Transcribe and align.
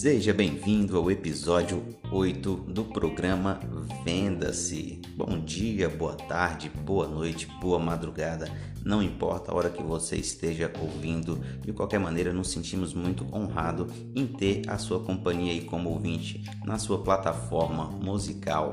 Seja 0.00 0.32
bem-vindo 0.32 0.96
ao 0.96 1.10
episódio 1.10 1.84
8 2.10 2.56
do 2.68 2.84
programa 2.84 3.60
Venda-se. 4.02 5.02
Bom 5.14 5.38
dia, 5.40 5.90
boa 5.90 6.14
tarde, 6.14 6.70
boa 6.70 7.06
noite, 7.06 7.46
boa 7.60 7.78
madrugada, 7.78 8.50
não 8.82 9.02
importa 9.02 9.52
a 9.52 9.54
hora 9.54 9.68
que 9.68 9.82
você 9.82 10.16
esteja 10.16 10.72
ouvindo, 10.80 11.38
de 11.60 11.72
qualquer 11.74 12.00
maneira 12.00 12.32
nos 12.32 12.50
sentimos 12.50 12.94
muito 12.94 13.26
honrados 13.30 13.92
em 14.16 14.26
ter 14.26 14.62
a 14.68 14.78
sua 14.78 15.00
companhia 15.00 15.52
aí 15.52 15.60
como 15.60 15.90
ouvinte 15.90 16.42
na 16.64 16.78
sua 16.78 17.02
plataforma 17.02 17.84
musical. 17.84 18.72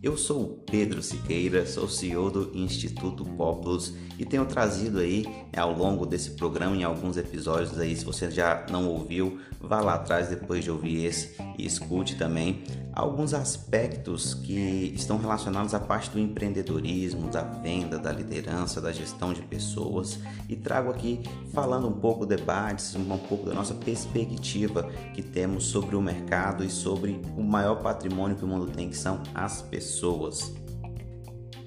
Eu 0.00 0.16
sou 0.16 0.62
Pedro 0.70 1.02
Siqueira, 1.02 1.66
sou 1.66 1.88
CEO 1.88 2.30
do 2.30 2.56
Instituto 2.56 3.24
Populus 3.24 3.92
e 4.16 4.24
tenho 4.24 4.46
trazido 4.46 5.00
aí 5.00 5.26
ao 5.56 5.76
longo 5.76 6.06
desse 6.06 6.30
programa 6.32 6.76
em 6.76 6.84
alguns 6.84 7.16
episódios 7.16 7.76
aí, 7.80 7.96
se 7.96 8.04
você 8.04 8.30
já 8.30 8.64
não 8.70 8.86
ouviu, 8.86 9.40
vá 9.60 9.80
lá 9.80 9.94
atrás 9.94 10.28
depois 10.28 10.62
de 10.62 10.70
ouvir 10.70 11.04
esse 11.04 11.36
e 11.58 11.66
escute 11.66 12.14
também 12.16 12.62
alguns 12.92 13.34
aspectos 13.34 14.34
que 14.34 14.92
estão 14.94 15.18
relacionados 15.18 15.74
à 15.74 15.80
parte 15.80 16.10
do 16.10 16.18
empreendedorismo, 16.20 17.28
da 17.28 17.42
venda, 17.42 17.98
da 17.98 18.12
liderança, 18.12 18.80
da 18.80 18.92
gestão 18.92 19.32
de 19.32 19.42
pessoas 19.42 20.20
e 20.48 20.54
trago 20.54 20.90
aqui 20.90 21.20
falando 21.52 21.88
um 21.88 21.92
pouco 21.92 22.24
debates, 22.24 22.94
um 22.94 23.04
pouco 23.18 23.46
da 23.46 23.54
nossa 23.54 23.74
perspectiva 23.74 24.88
que 25.12 25.22
temos 25.22 25.64
sobre 25.64 25.96
o 25.96 26.00
mercado 26.00 26.64
e 26.64 26.70
sobre 26.70 27.20
o 27.36 27.42
maior 27.42 27.82
patrimônio 27.82 28.36
que 28.36 28.44
o 28.44 28.48
mundo 28.48 28.66
tem, 28.66 28.88
que 28.88 28.96
são 28.96 29.22
as 29.34 29.60
pessoas. 29.60 29.87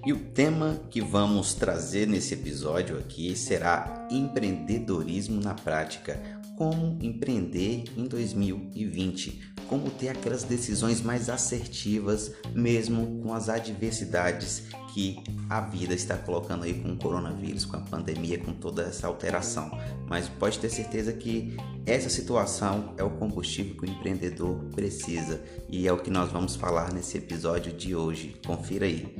E 0.05 0.11
o 0.11 0.20
tema 0.31 0.81
que 0.89 0.99
vamos 0.99 1.53
trazer 1.53 2.07
nesse 2.07 2.34
episódio 2.34 2.98
aqui 2.98 3.35
será 3.35 4.07
empreendedorismo 4.09 5.39
na 5.39 5.53
prática. 5.53 6.20
Como 6.57 6.98
empreender 7.01 7.84
em 7.95 8.07
2020? 8.07 9.54
Como 9.71 9.89
ter 9.89 10.09
aquelas 10.09 10.43
decisões 10.43 10.99
mais 10.99 11.29
assertivas, 11.29 12.33
mesmo 12.53 13.21
com 13.23 13.33
as 13.33 13.47
adversidades 13.47 14.63
que 14.93 15.23
a 15.49 15.61
vida 15.61 15.93
está 15.93 16.17
colocando 16.17 16.65
aí 16.65 16.73
com 16.73 16.91
o 16.91 16.97
coronavírus, 16.97 17.63
com 17.63 17.77
a 17.77 17.79
pandemia, 17.79 18.37
com 18.37 18.51
toda 18.51 18.83
essa 18.83 19.07
alteração. 19.07 19.71
Mas 20.09 20.27
pode 20.27 20.59
ter 20.59 20.69
certeza 20.69 21.13
que 21.13 21.55
essa 21.85 22.09
situação 22.09 22.93
é 22.97 23.03
o 23.03 23.11
combustível 23.11 23.77
que 23.77 23.85
o 23.85 23.89
empreendedor 23.89 24.57
precisa 24.75 25.41
e 25.69 25.87
é 25.87 25.93
o 25.93 25.99
que 25.99 26.09
nós 26.09 26.29
vamos 26.29 26.53
falar 26.53 26.91
nesse 26.91 27.17
episódio 27.17 27.71
de 27.71 27.95
hoje. 27.95 28.35
Confira 28.45 28.85
aí. 28.85 29.15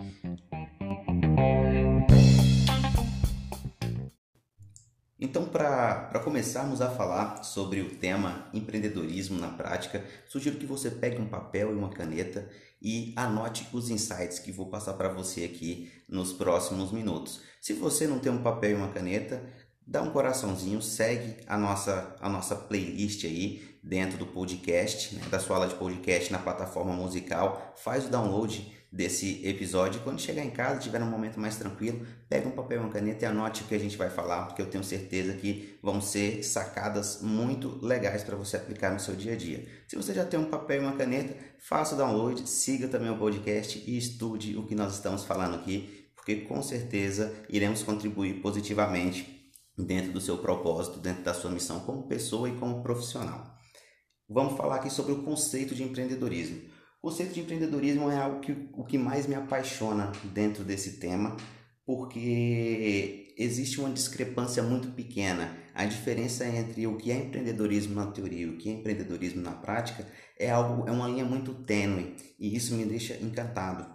Então, 5.32 5.46
para 5.46 6.20
começarmos 6.26 6.82
a 6.82 6.90
falar 6.90 7.42
sobre 7.42 7.80
o 7.80 7.96
tema 7.96 8.50
empreendedorismo 8.54 9.40
na 9.40 9.48
prática, 9.48 10.04
sugiro 10.28 10.58
que 10.58 10.66
você 10.66 10.92
pegue 10.92 11.22
um 11.22 11.30
papel 11.30 11.72
e 11.72 11.74
uma 11.74 11.90
caneta 11.90 12.50
e 12.82 13.14
anote 13.16 13.66
os 13.72 13.90
insights 13.90 14.40
que 14.40 14.52
vou 14.52 14.66
passar 14.66 14.96
para 14.96 15.08
você 15.08 15.46
aqui 15.46 15.90
nos 16.06 16.34
próximos 16.34 16.92
minutos. 16.92 17.40
Se 17.62 17.72
você 17.72 18.08
não 18.08 18.20
tem 18.20 18.30
um 18.30 18.44
papel 18.44 18.72
e 18.72 18.74
uma 18.74 18.90
caneta, 18.90 19.42
dá 19.88 20.02
um 20.02 20.12
coraçãozinho, 20.12 20.82
segue 20.82 21.38
a 21.48 21.58
nossa, 21.58 22.14
a 22.20 22.28
nossa 22.28 22.54
playlist 22.54 23.24
aí 23.24 23.71
dentro 23.84 24.18
do 24.18 24.26
podcast, 24.26 25.16
né, 25.16 25.22
da 25.30 25.40
sua 25.40 25.56
aula 25.56 25.68
de 25.68 25.76
podcast 25.76 26.32
na 26.32 26.40
plataforma 26.40 26.94
musical, 26.94 27.74
faz 27.76 28.06
o 28.06 28.10
download 28.10 28.80
desse 28.92 29.42
episódio. 29.48 30.02
Quando 30.02 30.20
chegar 30.20 30.44
em 30.44 30.50
casa, 30.50 30.82
tiver 30.82 31.02
um 31.02 31.10
momento 31.10 31.40
mais 31.40 31.56
tranquilo, 31.56 32.06
pega 32.28 32.48
um 32.48 32.52
papel 32.52 32.80
e 32.80 32.84
uma 32.84 32.92
caneta 32.92 33.24
e 33.24 33.28
anote 33.28 33.64
o 33.64 33.66
que 33.66 33.74
a 33.74 33.80
gente 33.80 33.96
vai 33.96 34.10
falar, 34.10 34.46
porque 34.48 34.62
eu 34.62 34.70
tenho 34.70 34.84
certeza 34.84 35.34
que 35.34 35.80
vão 35.82 36.02
ser 36.02 36.44
sacadas 36.44 37.22
muito 37.22 37.84
legais 37.84 38.24
para 38.24 38.36
você 38.36 38.58
aplicar 38.58 38.92
no 38.92 39.00
seu 39.00 39.16
dia 39.16 39.34
a 39.34 39.38
dia. 39.38 39.66
Se 39.88 39.96
você 39.96 40.14
já 40.14 40.26
tem 40.26 40.40
um 40.40 40.50
papel 40.50 40.82
e 40.82 40.86
uma 40.86 40.98
caneta, 40.98 41.36
faça 41.58 41.96
o 41.96 41.98
download, 41.98 42.48
siga 42.50 42.88
também 42.88 43.10
o 43.10 43.18
podcast 43.18 43.82
e 43.88 43.98
estude 43.98 44.58
o 44.58 44.66
que 44.68 44.76
nós 44.76 44.94
estamos 44.94 45.24
falando 45.24 45.56
aqui, 45.56 46.10
porque 46.16 46.36
com 46.42 46.62
certeza 46.62 47.34
iremos 47.50 47.82
contribuir 47.82 48.42
positivamente 48.42 49.50
dentro 49.78 50.12
do 50.12 50.20
seu 50.20 50.38
propósito, 50.38 51.00
dentro 51.00 51.24
da 51.24 51.34
sua 51.34 51.50
missão 51.50 51.80
como 51.80 52.08
pessoa 52.08 52.50
e 52.50 52.56
como 52.58 52.84
profissional. 52.84 53.61
Vamos 54.34 54.56
falar 54.56 54.78
aqui 54.78 54.90
sobre 54.90 55.12
o 55.12 55.24
conceito 55.24 55.76
de 55.76 55.84
empreendedorismo. 55.84 56.62
O 57.02 57.10
conceito 57.10 57.34
de 57.34 57.42
empreendedorismo 57.42 58.10
é 58.10 58.16
algo 58.16 58.40
que 58.40 58.70
o 58.72 58.86
que 58.86 58.98
mais 58.98 59.28
me 59.28 59.36
apaixona 59.36 60.10
dentro 60.24 60.64
desse 60.64 61.00
tema, 61.02 61.36
porque 61.86 63.34
existe 63.38 63.82
uma 63.82 63.90
discrepância 63.90 64.64
muito 64.64 64.88
pequena. 64.92 65.58
A 65.74 65.84
diferença 65.84 66.48
entre 66.48 66.88
o 66.88 66.96
que 66.96 67.12
é 67.12 67.18
empreendedorismo 67.18 67.94
na 67.94 68.08
teoria 68.08 68.46
e 68.46 68.50
o 68.50 68.58
que 68.58 68.70
é 68.70 68.72
empreendedorismo 68.72 69.42
na 69.42 69.52
prática 69.52 70.08
é 70.40 70.50
algo 70.50 70.88
é 70.88 70.92
uma 70.92 71.10
linha 71.10 71.26
muito 71.26 71.54
tênue 71.66 72.16
e 72.40 72.56
isso 72.56 72.74
me 72.76 72.86
deixa 72.86 73.16
encantado. 73.16 73.86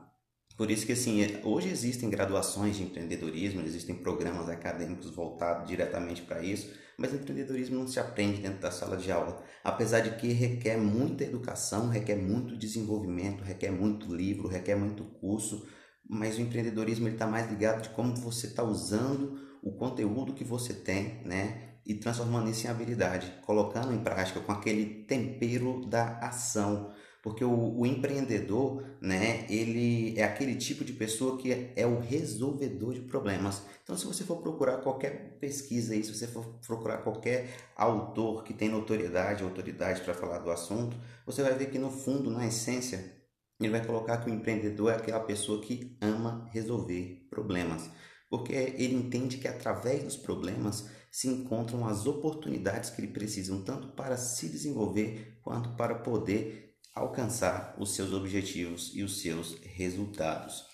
Por 0.55 0.71
isso 0.71 0.85
que 0.85 0.93
assim, 0.93 1.23
hoje 1.45 1.71
existem 1.71 2.11
graduações 2.11 2.77
de 2.77 2.83
empreendedorismo, 2.83 3.63
existem 3.63 3.95
programas 3.95 4.51
acadêmicos 4.51 5.09
voltados 5.11 5.67
diretamente 5.67 6.21
para 6.21 6.43
isso, 6.43 6.71
mas 6.99 7.13
empreendedorismo 7.13 7.79
não 7.79 7.87
se 7.87 8.01
aprende 8.01 8.41
dentro 8.41 8.61
da 8.61 8.71
sala 8.71 8.97
de 8.97 9.11
aula, 9.13 9.43
apesar 9.63 10.01
de 10.01 10.17
que 10.17 10.29
requer 10.33 10.77
muita 10.77 11.25
educação, 11.25 11.89
requer 11.89 12.17
muito 12.17 12.57
desenvolvimento, 12.57 13.45
requer 13.45 13.71
muito 13.71 14.15
livro, 14.15 14.49
requer 14.49 14.77
muito 14.77 15.05
curso, 15.05 15.67
mas 16.09 16.39
o 16.39 16.41
empreendedorismo 16.41 17.09
está 17.09 17.27
mais 17.27 17.51
ligado 17.51 17.83
de 17.83 17.89
como 17.91 18.15
você 18.17 18.47
está 18.47 18.63
usando 18.63 19.39
o 19.63 19.73
conteúdo 19.77 20.35
que 20.35 20.45
você 20.45 20.73
tem, 20.73 21.23
né? 21.25 21.75
E 21.85 21.95
transformando 21.95 22.51
isso 22.51 22.67
em 22.67 22.71
habilidade, 22.71 23.33
colocando 23.45 23.93
em 23.93 24.03
prática 24.03 24.41
com 24.41 24.53
aquele 24.53 25.05
tempero 25.05 25.87
da 25.87 26.19
ação 26.19 26.93
porque 27.27 27.45
o, 27.45 27.81
o, 27.81 27.85
empreendedor, 27.85 28.85
né, 29.01 29.47
ele 29.51 30.17
é 30.17 30.23
aquele 30.23 30.55
tipo 30.55 30.85
de 30.85 30.93
pessoa 30.93 31.37
que 31.37 31.73
é, 31.75 31.85
o 31.85 31.99
resolvedor 31.99 32.95
de 32.95 33.01
problemas. 33.01 33.65
Então, 33.83 33.99
se 33.99 34.07
você 34.07 34.23
for 34.23 34.37
procurar 34.37 34.77
qualquer 34.77 35.37
pesquisa 35.41 35.93
aí, 35.93 36.05
se 36.05 36.15
você 36.15 36.29
for 36.29 36.45
procurar 36.65 36.99
qualquer 36.99 37.49
autor 37.75 38.45
que 38.45 38.55
tem 38.55 38.69
notoriedade, 38.69 39.43
autoridade 39.43 40.03
para 40.03 40.15
falar 40.15 40.39
do 40.39 40.53
assunto, 40.53 40.97
você 41.27 41.43
vai 41.43 41.53
ver 41.55 41.69
que 41.69 41.81
no 41.81 41.91
fundo, 41.91 42.31
na 42.31 42.47
essência, 42.47 43.13
ele 43.59 43.73
vai 43.73 43.85
colocar 43.85 44.19
que 44.19 44.31
o 44.31 44.33
empreendedor 44.33 44.93
é 44.93 44.95
aquela 44.95 45.19
pessoa 45.19 45.61
que 45.61 45.99
ama 46.01 46.49
resolver 46.53 47.27
problemas. 47.29 47.91
Porque 48.31 48.53
ele 48.53 48.95
entende 48.95 49.39
que 49.39 49.49
através 49.49 50.05
dos 50.05 50.17
problemas 50.17 50.89
se 51.11 51.27
encontram 51.27 51.89
as 51.89 52.07
oportunidades 52.07 52.91
que 52.91 53.01
ele 53.01 53.13
precisa, 53.13 53.61
tanto 53.65 53.89
para 53.97 54.17
se 54.17 54.49
desenvolver 54.49 55.41
quanto 55.43 55.71
para 55.71 55.97
poder 55.97 56.66
alcançar 56.97 57.77
os 57.79 57.95
seus 57.95 58.13
objetivos 58.15 58.91
e 58.95 59.03
os 59.03 59.21
seus 59.21 59.61
resultados. 59.61 60.65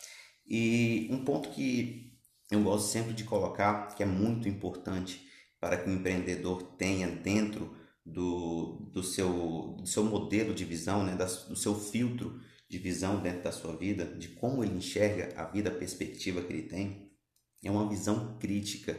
E 0.47 1.09
um 1.10 1.25
ponto 1.25 1.50
que 1.50 2.12
eu 2.49 2.62
gosto 2.62 2.87
sempre 2.87 3.12
de 3.12 3.25
colocar, 3.25 3.88
que 3.97 4.05
é 4.05 4.06
muito 4.06 4.49
importante 4.49 5.28
para 5.60 5.77
que 5.77 5.91
o 5.91 5.93
empreendedor 5.93 6.62
tenha 6.77 7.09
dentro 7.09 7.77
do, 8.06 8.88
do, 8.93 9.03
seu, 9.03 9.77
do 9.78 9.87
seu 9.87 10.05
modelo 10.05 10.55
de 10.55 10.65
visão, 10.65 11.05
né, 11.05 11.16
do 11.16 11.56
seu 11.56 11.75
filtro 11.75 12.41
de 12.69 12.78
visão 12.78 13.21
dentro 13.21 13.43
da 13.43 13.53
sua 13.53 13.77
vida, 13.77 14.04
de 14.04 14.28
como 14.28 14.62
ele 14.62 14.77
enxerga 14.77 15.34
a 15.37 15.44
vida, 15.44 15.71
a 15.71 15.75
perspectiva 15.75 16.43
que 16.43 16.53
ele 16.53 16.69
tem, 16.69 17.10
é 17.65 17.71
uma 17.71 17.89
visão 17.89 18.39
crítica, 18.39 18.99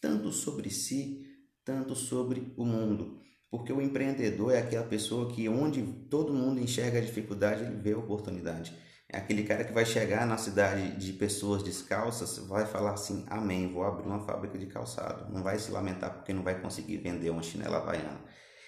tanto 0.00 0.30
sobre 0.32 0.70
si, 0.70 1.24
tanto 1.64 1.94
sobre 1.94 2.52
o 2.56 2.64
mundo. 2.64 3.23
Porque 3.54 3.72
o 3.72 3.80
empreendedor 3.80 4.52
é 4.52 4.58
aquela 4.58 4.84
pessoa 4.84 5.32
que 5.32 5.48
onde 5.48 5.80
todo 6.10 6.34
mundo 6.34 6.60
enxerga 6.60 6.98
a 6.98 7.00
dificuldade, 7.00 7.62
ele 7.62 7.76
vê 7.76 7.92
a 7.92 7.98
oportunidade. 7.98 8.76
É 9.08 9.16
aquele 9.16 9.44
cara 9.44 9.62
que 9.62 9.72
vai 9.72 9.86
chegar 9.86 10.26
na 10.26 10.36
cidade 10.36 10.96
de 10.96 11.12
pessoas 11.12 11.62
descalças, 11.62 12.36
vai 12.48 12.66
falar 12.66 12.94
assim: 12.94 13.24
Amém, 13.28 13.72
vou 13.72 13.84
abrir 13.84 14.08
uma 14.08 14.18
fábrica 14.26 14.58
de 14.58 14.66
calçado. 14.66 15.32
Não 15.32 15.40
vai 15.40 15.56
se 15.60 15.70
lamentar 15.70 16.14
porque 16.14 16.32
não 16.32 16.42
vai 16.42 16.60
conseguir 16.60 16.96
vender 16.96 17.30
uma 17.30 17.44
chinela 17.44 17.76
havaiana. 17.76 18.18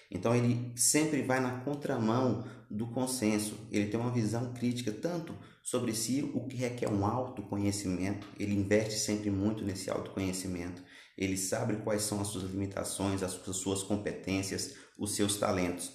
Então 0.09 0.33
ele 0.33 0.71
sempre 0.77 1.21
vai 1.21 1.41
na 1.41 1.59
contramão 1.65 2.45
do 2.71 2.87
consenso. 2.87 3.67
Ele 3.69 3.87
tem 3.87 3.99
uma 3.99 4.13
visão 4.13 4.53
crítica 4.53 4.93
tanto 4.93 5.35
sobre 5.61 5.93
si, 5.93 6.31
o 6.33 6.47
que 6.47 6.55
requer 6.55 6.87
um 6.87 7.05
autoconhecimento. 7.05 8.25
Ele 8.39 8.55
investe 8.55 8.99
sempre 8.99 9.29
muito 9.29 9.65
nesse 9.65 9.89
autoconhecimento 9.89 10.81
ele 11.17 11.37
sabe 11.37 11.77
quais 11.77 12.03
são 12.03 12.21
as 12.21 12.27
suas 12.27 12.51
limitações, 12.51 13.23
as 13.23 13.31
suas 13.31 13.81
competências, 13.83 14.75
os 14.97 15.15
seus 15.15 15.37
talentos, 15.37 15.91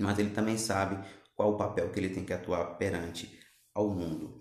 mas 0.00 0.18
ele 0.18 0.30
também 0.30 0.56
sabe 0.56 1.04
qual 1.34 1.52
o 1.52 1.56
papel 1.58 1.90
que 1.90 2.00
ele 2.00 2.08
tem 2.08 2.24
que 2.24 2.32
atuar 2.32 2.76
perante 2.78 3.38
ao 3.74 3.90
mundo. 3.90 4.38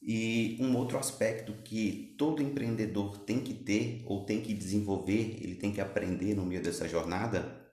E 0.00 0.56
um 0.60 0.76
outro 0.76 0.96
aspecto 0.96 1.52
que 1.64 2.14
todo 2.16 2.42
empreendedor 2.42 3.18
tem 3.24 3.40
que 3.40 3.52
ter 3.52 4.02
ou 4.06 4.24
tem 4.24 4.40
que 4.40 4.54
desenvolver, 4.54 5.36
ele 5.42 5.56
tem 5.56 5.72
que 5.72 5.80
aprender 5.80 6.34
no 6.34 6.46
meio 6.46 6.62
dessa 6.62 6.88
jornada 6.88 7.66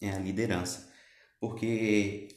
é 0.00 0.10
a 0.10 0.18
liderança. 0.18 0.92
Porque 1.40 2.28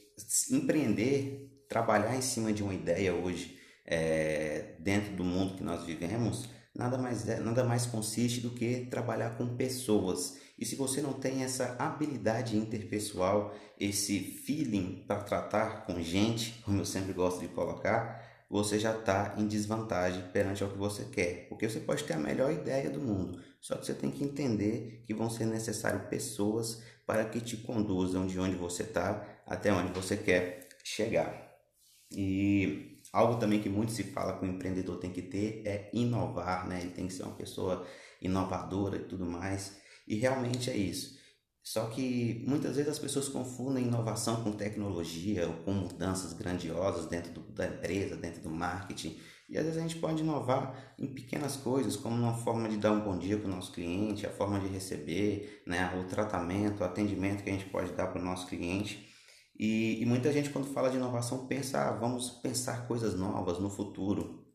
empreender, 0.52 1.66
trabalhar 1.70 2.16
em 2.16 2.22
cima 2.22 2.54
de 2.54 2.64
uma 2.64 2.74
ideia 2.74 3.14
hoje, 3.14 3.60
é, 3.86 4.76
dentro 4.80 5.16
do 5.16 5.24
mundo 5.24 5.56
que 5.56 5.64
nós 5.64 5.86
vivemos, 5.86 6.50
nada 6.76 6.98
mais, 6.98 7.28
é, 7.28 7.40
nada 7.40 7.64
mais 7.64 7.86
consiste 7.86 8.42
do 8.42 8.52
que 8.52 8.86
trabalhar 8.88 9.38
com 9.38 9.56
pessoas. 9.56 10.38
E 10.58 10.66
se 10.66 10.76
você 10.76 11.02
não 11.02 11.14
tem 11.14 11.44
essa 11.44 11.76
habilidade 11.80 12.58
interpessoal, 12.58 13.54
esse 13.80 14.20
feeling 14.20 15.04
para 15.08 15.22
tratar 15.24 15.86
com 15.86 16.02
gente, 16.02 16.62
como 16.64 16.80
eu 16.80 16.86
sempre 16.86 17.14
gosto 17.14 17.42
de 17.42 17.48
colocar, 17.48 18.24
você 18.50 18.80
já 18.80 18.98
está 18.98 19.36
em 19.38 19.48
desvantagem 19.48 20.24
perante 20.32 20.64
ao 20.64 20.70
que 20.70 20.78
você 20.78 21.06
quer. 21.06 21.48
Porque 21.50 21.68
você 21.68 21.80
pode 21.80 22.04
ter 22.04 22.14
a 22.14 22.20
melhor 22.20 22.52
ideia 22.52 22.90
do 22.90 23.02
mundo, 23.02 23.42
só 23.60 23.76
que 23.76 23.86
você 23.86 23.94
tem 23.94 24.12
que 24.12 24.24
entender 24.24 25.04
que 25.06 25.14
vão 25.14 25.30
ser 25.30 25.46
necessárias 25.46 26.08
pessoas 26.08 26.84
para 27.06 27.26
que 27.26 27.42
te 27.42 27.58
conduzam 27.58 28.26
de 28.26 28.40
onde 28.40 28.56
você 28.56 28.84
está 28.84 29.42
até 29.46 29.72
onde 29.72 29.92
você 29.92 30.16
quer 30.16 30.68
chegar. 30.84 31.54
E 32.12 32.95
algo 33.16 33.40
também 33.40 33.62
que 33.62 33.70
muito 33.70 33.94
se 33.94 34.04
fala 34.04 34.38
que 34.38 34.46
o 34.46 34.50
empreendedor 34.50 34.98
tem 34.98 35.10
que 35.10 35.22
ter 35.22 35.62
é 35.66 35.90
inovar, 35.94 36.68
né? 36.68 36.82
Ele 36.82 36.92
tem 36.92 37.08
que 37.08 37.14
ser 37.14 37.24
uma 37.24 37.36
pessoa 37.36 37.88
inovadora 38.22 38.98
e 38.98 39.06
tudo 39.06 39.26
mais. 39.26 39.78
E 40.06 40.16
realmente 40.16 40.70
é 40.70 40.76
isso. 40.76 41.16
Só 41.64 41.86
que 41.86 42.44
muitas 42.46 42.76
vezes 42.76 42.92
as 42.92 43.00
pessoas 43.00 43.30
confundem 43.30 43.86
inovação 43.86 44.44
com 44.44 44.52
tecnologia 44.52 45.48
ou 45.48 45.54
com 45.64 45.72
mudanças 45.72 46.34
grandiosas 46.34 47.06
dentro 47.06 47.32
do, 47.32 47.42
da 47.54 47.66
empresa, 47.66 48.18
dentro 48.18 48.42
do 48.42 48.50
marketing. 48.50 49.18
E 49.50 49.58
às 49.58 49.64
vezes 49.64 49.80
a 49.80 49.82
gente 49.82 49.98
pode 49.98 50.22
inovar 50.22 50.94
em 51.00 51.08
pequenas 51.08 51.56
coisas, 51.56 51.96
como 51.96 52.18
uma 52.18 52.34
forma 52.34 52.68
de 52.68 52.78
dar 52.78 52.92
um 52.92 53.00
bom 53.00 53.18
dia 53.18 53.38
para 53.38 53.48
o 53.48 53.56
nosso 53.56 53.72
cliente, 53.72 54.28
a 54.28 54.30
forma 54.30 54.60
de 54.60 54.68
receber, 54.68 55.64
né, 55.66 55.98
o 55.98 56.04
tratamento, 56.04 56.82
o 56.82 56.84
atendimento 56.84 57.44
que 57.44 57.50
a 57.50 57.54
gente 57.54 57.70
pode 57.70 57.94
dar 57.94 58.08
para 58.08 58.22
o 58.22 58.26
nosso 58.26 58.46
cliente. 58.48 59.15
E, 59.58 60.02
e, 60.02 60.06
muita 60.06 60.32
gente, 60.34 60.50
quando 60.50 60.68
fala 60.68 60.90
de 60.90 60.98
inovação, 60.98 61.48
pensa, 61.48 61.80
ah, 61.80 61.92
vamos 61.94 62.30
pensar 62.30 62.88
coisas 62.88 63.16
novas 63.16 63.58
no 63.58 63.70
futuro. 63.70 64.46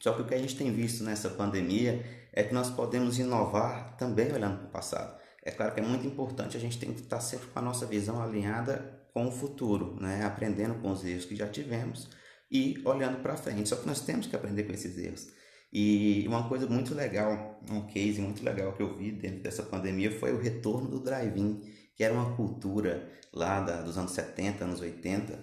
Só 0.00 0.12
que 0.12 0.22
o 0.22 0.26
que 0.26 0.34
a 0.34 0.38
gente 0.38 0.56
tem 0.56 0.72
visto 0.72 1.04
nessa 1.04 1.30
pandemia 1.30 2.04
é 2.32 2.42
que 2.42 2.54
nós 2.54 2.70
podemos 2.70 3.18
inovar 3.18 3.96
também 3.96 4.32
olhando 4.32 4.58
para 4.58 4.68
o 4.68 4.70
passado. 4.70 5.18
É 5.44 5.50
claro 5.50 5.74
que 5.74 5.80
é 5.80 5.82
muito 5.82 6.06
importante 6.06 6.56
a 6.56 6.60
gente 6.60 6.78
tem 6.78 6.92
que 6.92 7.00
estar 7.00 7.20
sempre 7.20 7.48
com 7.48 7.58
a 7.58 7.62
nossa 7.62 7.86
visão 7.86 8.20
alinhada 8.20 9.06
com 9.14 9.26
o 9.26 9.32
futuro, 9.32 9.96
né? 10.00 10.24
aprendendo 10.24 10.74
com 10.80 10.90
os 10.90 11.04
erros 11.04 11.24
que 11.24 11.34
já 11.34 11.48
tivemos 11.48 12.08
e 12.50 12.80
olhando 12.84 13.22
para 13.22 13.36
frente. 13.36 13.68
Só 13.68 13.76
que 13.76 13.86
nós 13.86 14.00
temos 14.00 14.26
que 14.26 14.36
aprender 14.36 14.64
com 14.64 14.72
esses 14.72 14.96
erros. 14.98 15.28
E 15.72 16.24
uma 16.26 16.48
coisa 16.48 16.66
muito 16.66 16.94
legal, 16.94 17.60
um 17.70 17.86
case 17.86 18.20
muito 18.20 18.42
legal 18.42 18.72
que 18.72 18.82
eu 18.82 18.94
vi 18.96 19.12
dentro 19.12 19.42
dessa 19.42 19.62
pandemia 19.62 20.10
foi 20.10 20.32
o 20.32 20.40
retorno 20.40 20.88
do 20.88 21.00
drive-in, 21.00 21.60
que 21.98 22.04
era 22.04 22.14
uma 22.14 22.36
cultura 22.36 23.10
lá 23.32 23.60
da, 23.60 23.82
dos 23.82 23.98
anos 23.98 24.12
70, 24.12 24.64
anos 24.64 24.80
80, 24.80 25.36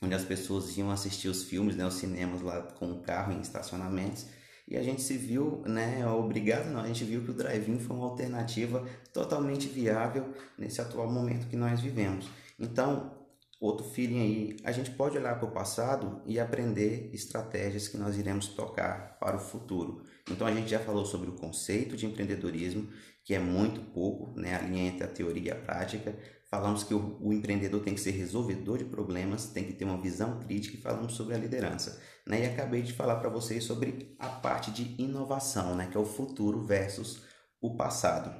onde 0.00 0.14
as 0.14 0.24
pessoas 0.24 0.78
iam 0.78 0.92
assistir 0.92 1.28
os 1.28 1.42
filmes, 1.42 1.74
né, 1.74 1.84
os 1.84 1.94
cinemas 1.94 2.40
lá 2.40 2.62
com 2.62 2.92
o 2.92 3.02
carro 3.02 3.32
em 3.32 3.40
estacionamentos 3.40 4.26
e 4.68 4.76
a 4.76 4.82
gente 4.82 5.02
se 5.02 5.16
viu, 5.16 5.60
né, 5.66 6.06
obrigado 6.06 6.70
não, 6.70 6.80
a 6.80 6.86
gente 6.86 7.02
viu 7.02 7.24
que 7.24 7.32
o 7.32 7.34
drive-in 7.34 7.80
foi 7.80 7.96
uma 7.96 8.06
alternativa 8.06 8.86
totalmente 9.12 9.66
viável 9.66 10.32
nesse 10.56 10.80
atual 10.80 11.10
momento 11.10 11.48
que 11.48 11.56
nós 11.56 11.80
vivemos. 11.80 12.28
Então, 12.60 13.17
outro 13.60 13.84
feeling 13.84 14.20
aí, 14.20 14.56
a 14.64 14.72
gente 14.72 14.90
pode 14.90 15.16
olhar 15.16 15.38
para 15.38 15.48
o 15.48 15.52
passado 15.52 16.22
e 16.26 16.38
aprender 16.38 17.10
estratégias 17.12 17.88
que 17.88 17.96
nós 17.96 18.16
iremos 18.16 18.48
tocar 18.48 19.18
para 19.18 19.36
o 19.36 19.40
futuro. 19.40 20.02
Então, 20.30 20.46
a 20.46 20.52
gente 20.52 20.70
já 20.70 20.78
falou 20.78 21.04
sobre 21.04 21.28
o 21.28 21.34
conceito 21.34 21.96
de 21.96 22.06
empreendedorismo, 22.06 22.88
que 23.24 23.34
é 23.34 23.38
muito 23.38 23.80
pouco, 23.92 24.38
né, 24.38 24.54
a 24.54 24.62
linha 24.62 24.88
entre 24.88 25.04
a 25.04 25.08
teoria 25.08 25.48
e 25.48 25.50
a 25.50 25.60
prática. 25.60 26.16
Falamos 26.50 26.82
que 26.82 26.94
o, 26.94 27.18
o, 27.20 27.32
empreendedor 27.32 27.82
tem 27.82 27.94
que 27.94 28.00
ser 28.00 28.12
resolvedor 28.12 28.78
de 28.78 28.84
problemas, 28.84 29.48
tem 29.48 29.64
que 29.64 29.74
ter 29.74 29.84
uma 29.84 30.00
visão 30.00 30.38
crítica 30.40 30.76
e 30.76 30.80
falamos 30.80 31.12
sobre 31.12 31.34
a 31.34 31.38
liderança. 31.38 32.00
Né? 32.26 32.44
E 32.44 32.46
acabei 32.46 32.80
de 32.80 32.92
falar 32.92 33.16
para 33.16 33.28
vocês 33.28 33.64
sobre 33.64 34.16
a 34.18 34.28
parte 34.28 34.70
de 34.70 34.94
inovação, 35.02 35.74
né? 35.74 35.88
que 35.90 35.96
é 35.96 36.00
o 36.00 36.06
futuro 36.06 36.64
versus 36.64 37.22
o 37.60 37.76
passado. 37.76 38.32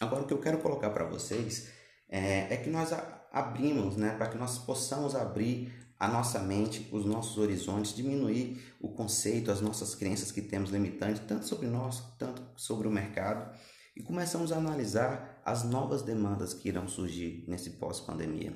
Agora, 0.00 0.22
o 0.22 0.26
que 0.26 0.34
eu 0.34 0.40
quero 0.40 0.58
colocar 0.58 0.90
para 0.90 1.04
vocês 1.04 1.70
é, 2.08 2.52
é, 2.52 2.56
que 2.56 2.70
nós 2.70 2.92
abrimos, 3.38 3.96
né? 3.96 4.14
para 4.16 4.28
que 4.28 4.38
nós 4.38 4.58
possamos 4.58 5.14
abrir 5.14 5.72
a 5.98 6.06
nossa 6.06 6.38
mente, 6.38 6.88
os 6.92 7.04
nossos 7.04 7.38
horizontes, 7.38 7.94
diminuir 7.94 8.60
o 8.80 8.90
conceito, 8.90 9.50
as 9.50 9.60
nossas 9.60 9.94
crenças 9.94 10.30
que 10.30 10.40
temos 10.40 10.70
limitantes, 10.70 11.22
tanto 11.26 11.46
sobre 11.46 11.66
nós, 11.66 12.02
tanto 12.18 12.42
sobre 12.56 12.86
o 12.86 12.90
mercado 12.90 13.50
e 13.98 14.02
começamos 14.02 14.52
a 14.52 14.56
analisar 14.56 15.42
as 15.44 15.64
novas 15.64 16.02
demandas 16.02 16.54
que 16.54 16.68
irão 16.68 16.86
surgir 16.86 17.44
nesse 17.48 17.70
pós-pandemia. 17.70 18.54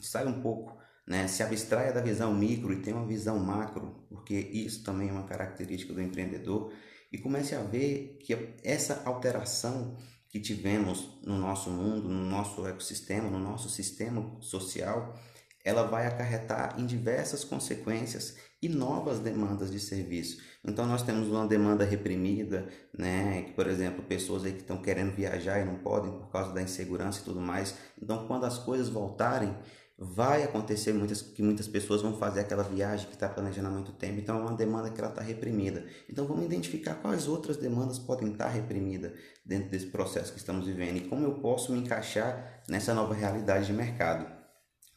Sai 0.00 0.26
um 0.26 0.40
pouco, 0.40 0.78
né, 1.06 1.28
se 1.28 1.42
abstraia 1.42 1.92
da 1.92 2.00
visão 2.00 2.34
micro 2.34 2.72
e 2.72 2.80
tenha 2.80 2.96
uma 2.96 3.06
visão 3.06 3.38
macro, 3.38 4.06
porque 4.08 4.34
isso 4.34 4.82
também 4.82 5.10
é 5.10 5.12
uma 5.12 5.26
característica 5.26 5.92
do 5.92 6.00
empreendedor, 6.00 6.72
e 7.12 7.18
comece 7.18 7.54
a 7.54 7.62
ver 7.62 8.16
que 8.22 8.32
essa 8.64 9.02
alteração 9.04 9.98
que 10.32 10.40
tivemos 10.40 11.10
no 11.22 11.36
nosso 11.36 11.70
mundo, 11.70 12.08
no 12.08 12.24
nosso 12.24 12.66
ecossistema, 12.66 13.28
no 13.28 13.38
nosso 13.38 13.68
sistema 13.68 14.34
social, 14.40 15.14
ela 15.62 15.82
vai 15.82 16.06
acarretar 16.06 16.74
em 16.80 16.86
diversas 16.86 17.44
consequências 17.44 18.36
e 18.62 18.68
novas 18.68 19.18
demandas 19.18 19.70
de 19.70 19.78
serviço. 19.78 20.40
Então 20.64 20.86
nós 20.86 21.02
temos 21.02 21.28
uma 21.28 21.46
demanda 21.46 21.84
reprimida, 21.84 22.66
né, 22.96 23.42
que 23.42 23.52
por 23.52 23.66
exemplo, 23.66 24.02
pessoas 24.04 24.44
aí 24.44 24.52
que 24.52 24.60
estão 24.60 24.80
querendo 24.80 25.14
viajar 25.14 25.60
e 25.60 25.66
não 25.66 25.76
podem 25.76 26.10
por 26.10 26.30
causa 26.30 26.52
da 26.54 26.62
insegurança 26.62 27.20
e 27.20 27.24
tudo 27.24 27.40
mais. 27.40 27.74
Então 28.00 28.26
quando 28.26 28.46
as 28.46 28.58
coisas 28.58 28.88
voltarem, 28.88 29.54
vai 29.98 30.42
acontecer 30.42 30.92
muitas 30.92 31.22
que 31.22 31.42
muitas 31.42 31.68
pessoas 31.68 32.02
vão 32.02 32.16
fazer 32.16 32.40
aquela 32.40 32.62
viagem 32.62 33.06
que 33.06 33.14
está 33.14 33.28
planejando 33.28 33.68
há 33.68 33.70
muito 33.70 33.92
tempo. 33.92 34.18
Então 34.18 34.38
é 34.38 34.40
uma 34.42 34.56
demanda 34.56 34.90
que 34.90 35.00
ela 35.00 35.10
está 35.10 35.22
reprimida. 35.22 35.86
Então 36.08 36.26
vamos 36.26 36.44
identificar 36.44 36.94
quais 36.94 37.28
outras 37.28 37.56
demandas 37.56 37.98
podem 37.98 38.32
estar 38.32 38.46
tá 38.46 38.50
reprimidas 38.50 39.12
dentro 39.44 39.70
desse 39.70 39.86
processo 39.86 40.32
que 40.32 40.38
estamos 40.38 40.66
vivendo 40.66 40.96
e 40.96 41.08
como 41.08 41.24
eu 41.24 41.34
posso 41.34 41.72
me 41.72 41.78
encaixar 41.78 42.62
nessa 42.68 42.94
nova 42.94 43.14
realidade 43.14 43.66
de 43.66 43.72
mercado. 43.72 44.26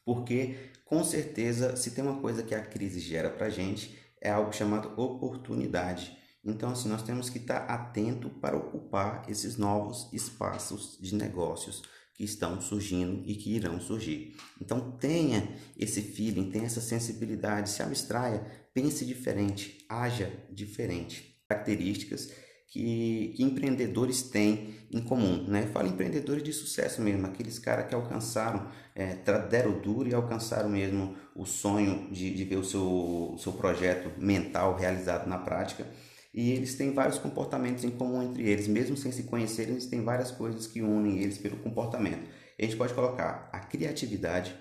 Porque, 0.03 0.71
com 0.86 1.03
certeza, 1.03 1.75
se 1.75 1.92
tem 1.92 2.03
uma 2.03 2.21
coisa 2.21 2.44
que 2.44 2.53
a 2.53 2.62
crise 2.62 3.00
gera 3.00 3.30
para 3.30 3.47
a 3.47 3.50
gente, 3.50 3.97
é 4.21 4.30
algo 4.30 4.53
chamado 4.53 4.94
oportunidade. 5.00 6.15
Então, 6.44 6.69
assim, 6.69 6.88
nós 6.88 7.01
temos 7.01 7.27
que 7.27 7.39
estar 7.39 7.65
atento 7.65 8.30
para 8.30 8.56
ocupar 8.56 9.27
esses 9.27 9.57
novos 9.57 10.13
espaços 10.13 10.95
de 11.01 11.15
negócios 11.15 11.81
que 12.15 12.23
estão 12.23 12.62
surgindo 12.62 13.23
e 13.25 13.35
que 13.35 13.53
irão 13.56 13.79
surgir. 13.79 14.35
Então, 14.59 14.91
tenha 14.91 15.56
esse 15.77 16.01
feeling, 16.01 16.50
tenha 16.50 16.65
essa 16.65 16.81
sensibilidade, 16.81 17.69
se 17.69 17.83
abstraia, 17.83 18.45
pense 18.73 19.06
diferente, 19.06 19.85
haja 19.89 20.31
diferente. 20.50 21.35
Características 21.47 22.31
que, 22.67 23.33
que, 23.35 23.44
empreendedores 23.44 24.23
têm 24.23 24.75
em 24.91 25.01
comum, 25.01 25.45
né? 25.47 25.63
Fala 25.67 25.88
empreendedores 25.88 26.44
de 26.44 26.51
sucesso 26.51 27.01
mesmo, 27.01 27.25
aqueles 27.25 27.59
caras 27.59 27.87
que 27.87 27.95
alcançaram, 27.95 28.69
é, 28.95 29.16
deram 29.49 29.80
duro 29.80 30.09
e 30.09 30.13
alcançaram 30.13 30.69
mesmo 30.69 31.16
o 31.35 31.45
sonho 31.45 32.09
de, 32.11 32.33
de 32.33 32.44
ver 32.44 32.57
o 32.57 32.63
seu, 32.63 32.81
o 33.33 33.37
seu 33.37 33.54
projeto 33.54 34.11
mental 34.19 34.75
realizado 34.75 35.28
na 35.28 35.37
prática. 35.37 35.85
E 36.35 36.51
eles 36.51 36.75
têm 36.75 36.94
vários 36.94 37.18
comportamentos 37.18 37.85
em 37.85 37.92
comum 37.92 38.21
entre 38.21 38.44
eles, 38.44 38.68
mesmo 38.68 38.97
sem 38.97 39.09
se 39.09 39.23
conhecerem, 39.23 39.71
eles 39.71 39.85
têm 39.85 40.04
várias 40.04 40.31
coisas 40.31 40.68
que 40.68 40.81
unem 40.81 41.19
eles 41.19 41.37
pelo 41.37 41.56
comportamento. 41.56 42.30
a 42.59 42.61
gente 42.61 42.75
pode 42.75 42.94
colocar 42.94 43.49
a 43.54 43.59
criatividade, 43.61 44.54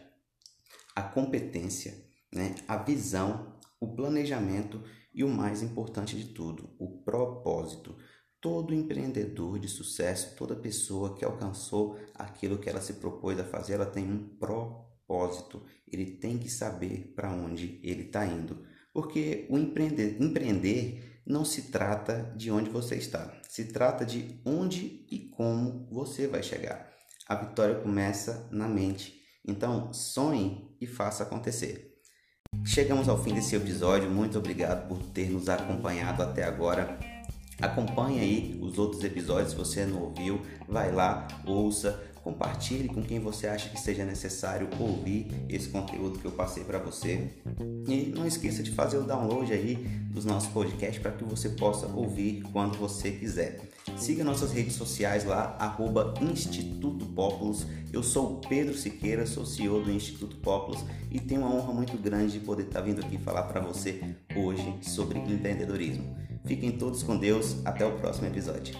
a 0.94 1.02
competência, 1.02 1.92
né? 2.32 2.54
a 2.68 2.76
visão, 2.76 3.58
o 3.80 3.88
planejamento 3.88 4.84
e 5.12 5.24
o 5.24 5.28
mais 5.28 5.64
importante 5.64 6.16
de 6.16 6.26
tudo, 6.26 6.70
o 6.78 7.02
propósito. 7.02 7.96
Todo 8.40 8.72
empreendedor 8.72 9.58
de 9.58 9.66
sucesso, 9.66 10.36
toda 10.36 10.54
pessoa 10.54 11.16
que 11.16 11.24
alcançou 11.24 11.98
aquilo 12.14 12.58
que 12.58 12.70
ela 12.70 12.80
se 12.80 12.94
propôs 12.94 13.36
a 13.40 13.44
fazer, 13.44 13.72
ela 13.72 13.86
tem 13.86 14.04
um 14.04 14.28
propósito. 14.38 15.64
Ele 15.90 16.06
tem 16.06 16.38
que 16.38 16.48
saber 16.48 17.12
para 17.16 17.32
onde 17.32 17.80
ele 17.82 18.02
está 18.02 18.24
indo. 18.24 18.64
Porque 18.92 19.46
o 19.50 19.58
empreender, 19.58 20.22
empreender 20.22 21.13
não 21.26 21.44
se 21.44 21.70
trata 21.70 22.32
de 22.36 22.50
onde 22.50 22.70
você 22.70 22.96
está, 22.96 23.32
se 23.48 23.66
trata 23.66 24.04
de 24.04 24.40
onde 24.44 25.06
e 25.10 25.30
como 25.36 25.88
você 25.90 26.26
vai 26.26 26.42
chegar. 26.42 26.92
A 27.26 27.34
vitória 27.34 27.76
começa 27.76 28.46
na 28.50 28.68
mente. 28.68 29.22
Então, 29.46 29.92
sonhe 29.92 30.76
e 30.80 30.86
faça 30.86 31.22
acontecer. 31.22 31.94
Chegamos 32.64 33.08
ao 33.08 33.22
fim 33.22 33.34
desse 33.34 33.56
episódio. 33.56 34.10
Muito 34.10 34.38
obrigado 34.38 34.86
por 34.88 34.98
ter 35.10 35.30
nos 35.30 35.48
acompanhado 35.48 36.22
até 36.22 36.44
agora. 36.44 36.98
Acompanhe 37.60 38.20
aí 38.20 38.58
os 38.60 38.78
outros 38.78 39.02
episódios 39.04 39.50
se 39.50 39.56
você 39.56 39.86
não 39.86 40.02
ouviu, 40.02 40.42
vai 40.68 40.92
lá, 40.92 41.26
ouça, 41.46 42.02
compartilhe 42.24 42.88
com 42.88 43.02
quem 43.02 43.20
você 43.20 43.46
acha 43.46 43.68
que 43.68 43.78
seja 43.78 44.02
necessário 44.04 44.66
ouvir 44.80 45.26
esse 45.46 45.68
conteúdo 45.68 46.18
que 46.18 46.24
eu 46.24 46.32
passei 46.32 46.64
para 46.64 46.78
você. 46.78 47.30
E 47.86 48.12
não 48.16 48.26
esqueça 48.26 48.62
de 48.62 48.70
fazer 48.70 48.96
o 48.96 49.02
download 49.02 49.52
aí 49.52 49.76
dos 50.10 50.24
nossos 50.24 50.48
podcasts 50.48 51.00
para 51.00 51.12
que 51.12 51.22
você 51.22 51.50
possa 51.50 51.86
ouvir 51.86 52.42
quando 52.50 52.78
você 52.78 53.10
quiser. 53.12 53.60
Siga 53.98 54.24
nossas 54.24 54.52
redes 54.52 54.74
sociais 54.74 55.24
lá, 55.24 55.54
arroba 55.58 56.14
Instituto 56.22 57.04
Populus. 57.06 57.66
Eu 57.92 58.02
sou 58.02 58.40
Pedro 58.48 58.74
Siqueira, 58.74 59.26
sou 59.26 59.44
CEO 59.44 59.82
do 59.82 59.92
Instituto 59.92 60.36
Populus 60.38 60.82
e 61.10 61.20
tenho 61.20 61.42
uma 61.42 61.54
honra 61.54 61.74
muito 61.74 61.96
grande 61.98 62.32
de 62.32 62.40
poder 62.40 62.64
estar 62.64 62.80
vindo 62.80 63.00
aqui 63.00 63.18
falar 63.18 63.42
para 63.42 63.60
você 63.60 64.02
hoje 64.34 64.78
sobre 64.80 65.18
empreendedorismo. 65.18 66.16
Fiquem 66.46 66.72
todos 66.72 67.02
com 67.02 67.18
Deus. 67.18 67.56
Até 67.64 67.84
o 67.84 67.92
próximo 67.92 68.26
episódio. 68.26 68.74